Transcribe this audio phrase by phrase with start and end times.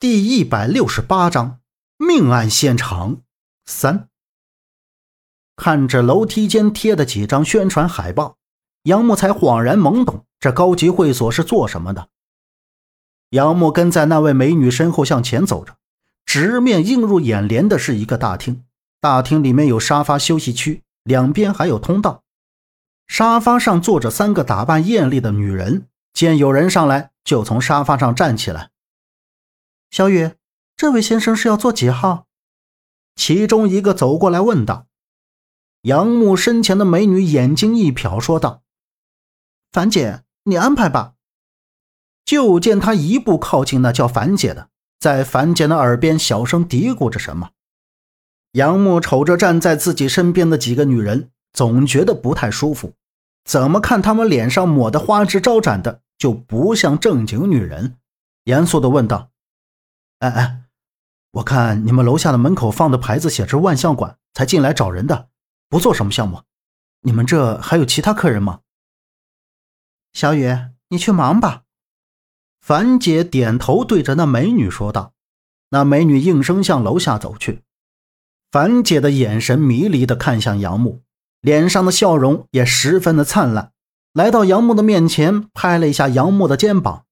[0.00, 1.60] 第一百六十八章
[1.98, 3.18] 命案现场
[3.66, 4.08] 三。
[5.56, 8.38] 看着楼梯间贴的几张宣传海报，
[8.84, 12.08] 杨木才恍然懵懂：这高级会所是做什么的？
[13.28, 15.76] 杨木跟在那位美女身后向前走着，
[16.24, 18.64] 直面映入眼帘的是一个大厅。
[19.02, 22.22] 大厅里面有沙发休息区，两边还有通道。
[23.06, 28.70] 沙发上坐着三个打扮艳丽的女人，见有人上来，就从沙发上站起来。
[30.00, 30.30] 小雨，
[30.78, 32.24] 这位先生是要坐几号？
[33.16, 34.86] 其中一个走过来问道。
[35.82, 38.62] 杨木身前的美女眼睛一瞟，说道
[39.70, 41.16] ：“樊姐，你安排吧。”
[42.24, 47.50] 就见他一步靠近那叫樊姐的，在樊姐的耳边小声嘀咕着什么。
[48.52, 52.94] 杨木瞅着站在自己身边的几个女人，总觉得不太舒服。
[53.44, 57.98] 怎么看她们脸上抹得花枝招展的，就不像正经女人？
[58.44, 59.26] 严肃地问道。
[60.20, 60.62] 哎哎，
[61.30, 65.28] 我看你们楼下的门口放的牌子写着万象馆，才进来找人的，
[65.70, 66.42] 不做什么项目。
[67.00, 68.60] 你们这还有其他客人吗？
[70.12, 70.54] 小雨，
[70.90, 71.62] 你去忙吧。
[72.60, 75.14] 樊姐点头，对着那美女说道。
[75.70, 77.62] 那美女应声向楼下走去。
[78.50, 81.00] 樊姐的眼神迷离地看向杨木，
[81.40, 83.72] 脸上的笑容也十分的灿烂。
[84.12, 87.06] 来到杨木的面前，拍了一下杨木的肩膀：“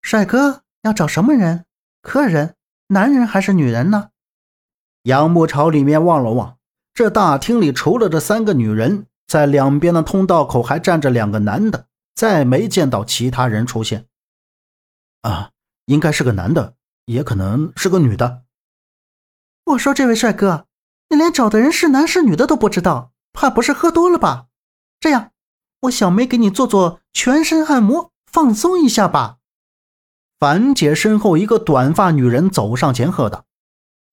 [0.00, 1.66] 帅哥，要找什么人？”
[2.08, 2.54] 客人，
[2.86, 4.08] 男人还是女人呢？
[5.02, 6.56] 杨木朝里面望了望，
[6.94, 14.06] 这大厅里除了这三个女人，在两边的通道口还站着两个男的，再没见到其他人出现。
[15.20, 15.50] 啊，
[15.84, 18.44] 应该是个男的，也可能是个女的。
[19.66, 20.64] 我说，这位帅哥，
[21.10, 24.46] 你连找的人是男是女的都不知道，怕不是喝多了吧？
[24.98, 25.32] 这样，
[25.82, 29.37] 我小梅给你做做全身按摩，放松一下吧。
[30.38, 33.44] 樊姐身后，一个短发女人走上前喝道：“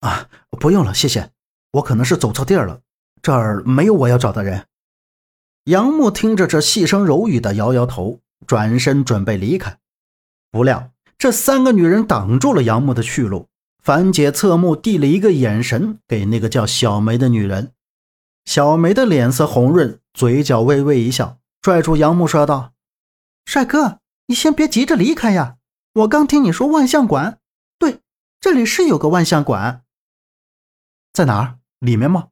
[0.00, 1.30] 啊，不用了，谢谢。
[1.72, 2.80] 我可能是走错地儿了，
[3.20, 4.66] 这儿没有我要找的人。”
[5.64, 9.78] 杨木听着这细声柔语的，摇摇头，转身准备离开。
[10.50, 13.48] 不料这三个女人挡住了杨木的去路。
[13.82, 17.72] 樊姐侧目递了一个眼神给那个叫小梅的女人，
[18.46, 22.72] 小梅的脸色红润，嘴角微微一笑，拽住杨木说道
[23.44, 25.56] ：“帅哥，你先别急着离开呀。”
[25.94, 27.38] 我刚听你说万象馆，
[27.78, 28.00] 对，
[28.40, 29.84] 这里是有个万象馆，
[31.12, 31.58] 在哪儿？
[31.78, 32.30] 里面吗？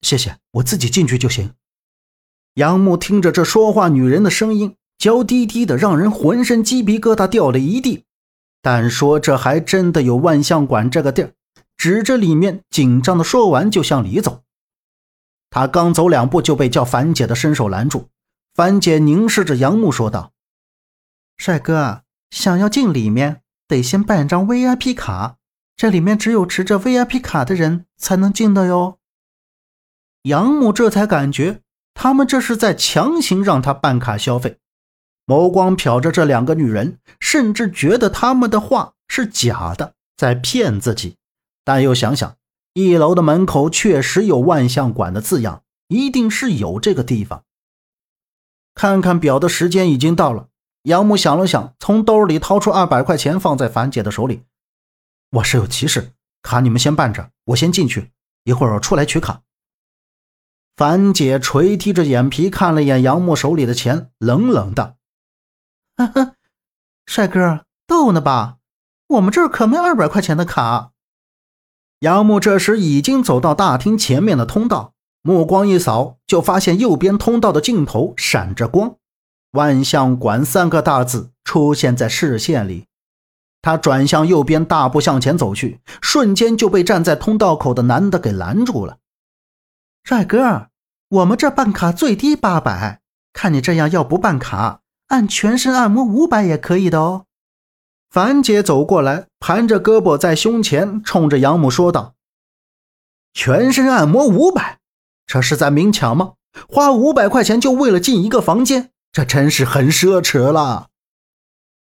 [0.00, 1.54] 谢谢，我自己进去就行。
[2.54, 8.04] 杨木听着这说话女人的声音，娇滴滴的，让人浑身鸡皮疙瘩掉了一地。
[8.60, 11.32] 但说这还真的有万象馆这个地儿，
[11.76, 14.42] 指着里面，紧张的说完就向里走。
[15.50, 18.08] 他刚走两步就被叫樊姐的伸手拦住。
[18.54, 20.32] 樊姐凝视着杨木说道
[21.38, 25.36] ：“帅哥。”想要进里面，得先办张 VIP 卡，
[25.76, 28.98] 这里面只有持着 VIP 卡的人才能进的哟。
[30.22, 31.62] 杨母这才感觉
[31.94, 34.58] 他们这是在强行让他办卡消费，
[35.26, 41.16] 眸光瞟着这两个女人，甚至觉得他们的话是假的，在骗自己。
[41.64, 42.36] 但又想想，
[42.74, 47.44] 一楼的门口确实有万象馆的字样，一定是有这个地方。
[48.74, 50.47] 看看表的时间，已经到了。
[50.88, 54.44] 杨木想了想，从兜里掏出二百块钱，放在樊姐的手里。
[55.32, 58.10] 我是有急事，卡你们先办着，我先进去，
[58.44, 59.42] 一会儿我出来取卡。
[60.78, 64.96] 樊姐垂提着眼皮看了一眼杨木手里的钱，冷冷的
[65.98, 66.32] ：“哈哈，
[67.04, 68.56] 帅哥逗呢吧？
[69.08, 70.92] 我们这儿可没二百块钱的卡。”
[72.00, 78.96] 杨木这时已经走到大厅前面的通道，目光一扫，就发现右边通道的尽头闪着光。
[79.52, 82.86] 万象馆三个大字出现在视线里，
[83.62, 88.98] 他转向右边，大步向前走去，瞬间就被站在通道口的男的给拦住了。
[90.04, 90.68] 帅哥，
[91.08, 93.00] 我们这办卡最低八百，
[93.32, 97.24] 看你这样，要不办卡，按全身按摩五百也可以的哦。
[98.10, 102.14] 樊姐走过来，盘着胳膊在胸前，冲着杨母说道
[103.34, 104.78] ：“全身按摩五百，
[105.26, 106.34] 这是在明抢吗？
[106.68, 110.88] 花五百块钱就为了进一个房间？”这真是很奢侈了。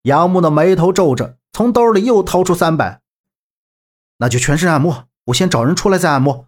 [0.04, 3.02] 杨木的眉头皱着，从兜里又掏出三百，
[4.18, 6.48] 那就全身按摩，我先找人出来再按摩。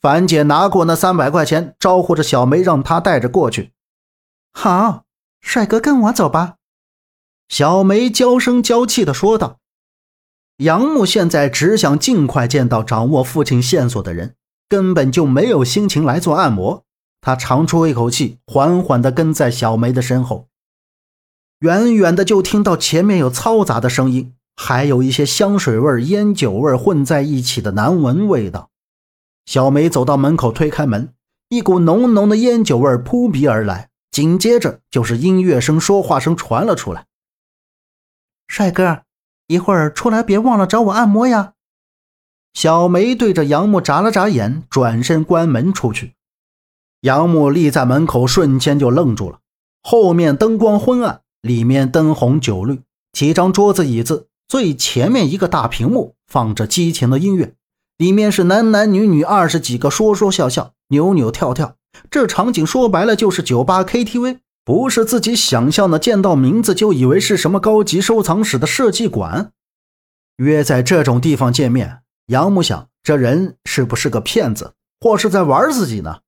[0.00, 3.72] 樊姐拿过那三百块钱，招呼着小梅让她带着过去。
[4.52, 5.04] 好，
[5.40, 6.56] 帅哥跟我走吧。
[7.48, 9.58] 小梅娇声娇气地说道。
[10.56, 14.36] 杨木现在只想尽快见到掌握父亲线索的人，
[14.68, 16.84] 根本就没有心情来做按摩。
[17.22, 20.48] 他长出一口气，缓缓地跟在小梅的身后。
[21.60, 28.70] 远远的就听到前面有嘈杂的声音，还有一些香水味、烟酒味混在一起的难闻味道。
[29.46, 31.14] 小梅走到门口，推开门，
[31.48, 37.06] 一股浓浓的烟酒味扑鼻而来，紧接着就是音乐声、说话声传了出来。
[38.48, 39.02] 帅哥，
[39.46, 41.52] 一会儿出来别忘了找我按摩呀。
[42.52, 46.14] 小梅对着杨木眨了眨眼，转身关门出去。
[47.02, 49.40] 杨木立在门口，瞬间就愣住了。
[49.82, 52.80] 后面灯光昏暗，里面灯红酒绿，
[53.12, 57.54] 几张桌子椅子，最前面一个大屏幕放着激情的音乐，
[57.98, 61.74] 里面是男男女女二十几个，说说笑笑，扭扭跳跳。
[62.08, 69.50] 这场景说白了就是酒吧 KTV，不是自己想象的，见到名字就以为是什么高级收藏室的设计馆。
[70.36, 71.98] 约在这种地方见面。
[72.28, 76.20] 杨木想，这人是不是个骗子，或是在玩自己呢？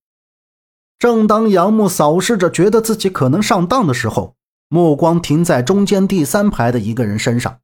[0.98, 4.36] 正当杨木扫视着，觉得自己可能上当的时候，
[4.68, 7.60] 目光停在中间第三排的一个人身上，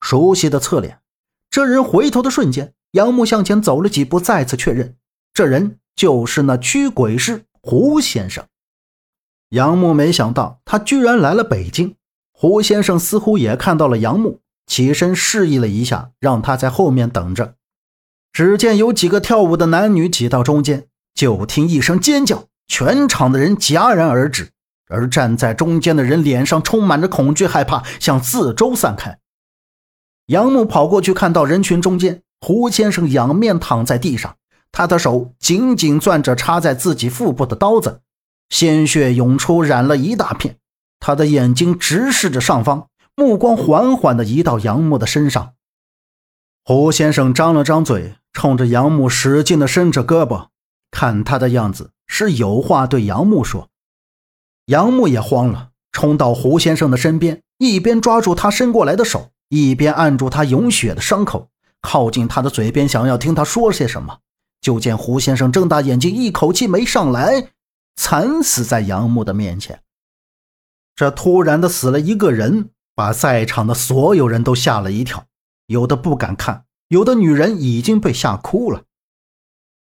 [0.00, 1.00] 熟悉的侧脸。
[1.50, 4.96] 这人回头的瞬间，杨木向前走了几步，再次确认，
[5.34, 8.44] 这人就是那驱鬼师胡先生。
[9.50, 11.94] 杨木没想到，他居然来了北京。
[12.32, 14.40] 胡先生似乎也看到了杨木。
[14.66, 17.54] 起身示意了一下，让他在后面等着。
[18.32, 24.50] 只见有几个跳舞的男女挤到中间，就听一声尖叫，全场的人戛然而止，
[24.88, 29.18] 而站在中间的人脸上充满着恐惧、害怕，向四周散开。
[30.26, 34.36] 杨木跑过去，看到人群中间，胡先生仰面躺在地上，
[34.70, 38.02] 他的手紧紧攥着插在自己腹部的刀子，
[38.48, 40.58] 鲜血涌出，染了一大片。
[41.00, 42.86] 他的眼睛直视着上方。
[43.18, 45.54] 目光缓缓地移到杨木的身上，
[46.62, 50.48] 胡先生张了张嘴，冲着杨木使劲地伸着胳膊，
[50.90, 53.68] 看他的样子是有话对杨木说。
[54.66, 61.48] 杨木也慌了，冲到胡先生的身边，一边抓住他伸过来的手，一边按住他涌血的伤口，
[61.80, 64.18] 靠近他的嘴边，想要听他说些什么。
[64.60, 67.50] 就见胡先生睁大眼睛，一口气没上来，
[67.96, 69.82] 惨死在杨木的面前。
[70.94, 72.70] 这突然的死了一个人。
[72.96, 75.26] 把在场的所有人都吓了一跳，
[75.66, 78.84] 有的不敢看，有的女人已经被吓哭了。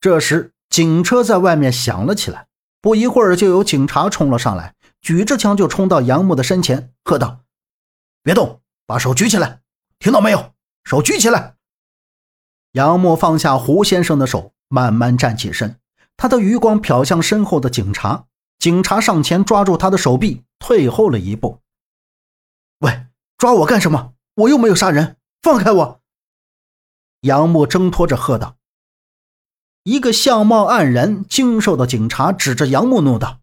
[0.01, 2.47] 这时，警车在外面响了起来，
[2.79, 7.39] 不一会儿就有警察冲了上来，举着枪就冲到杨木的身前，喝道
[8.21, 9.61] ：“别动，把手举起来，
[9.97, 10.53] 听到没有？
[10.83, 11.55] 手举起来！”
[12.73, 15.79] 杨木放下胡先生的手，慢慢站起身，
[16.15, 18.25] 他的余光瞟向身后的警察，
[18.59, 21.59] 警察上前抓住他的手臂，退后了一步。
[22.81, 23.07] 喂，
[23.39, 24.13] 抓我干什么？
[24.35, 26.01] 我又没有杀人，放开我！
[27.21, 28.58] 杨木挣脱着喝道。
[29.89, 33.39] 一个相貌黯然、精瘦的警察指着杨木怒道：“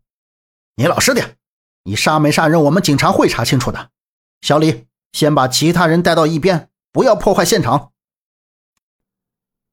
[0.78, 1.37] 你老实点，
[1.82, 3.90] 你杀没杀人，我们警察会查清楚的。
[4.43, 7.90] 小李，先把其他人带到一边，不要破坏现场。”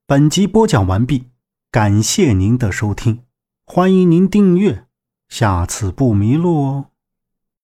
[0.08, 1.30] 本集播讲完毕，
[1.70, 3.24] 感谢您的收听，
[3.68, 4.88] 欢迎您订阅，
[5.30, 6.86] 下次不迷路哦。